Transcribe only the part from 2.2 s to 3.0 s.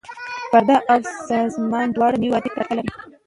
ودې ته اړتیا لري.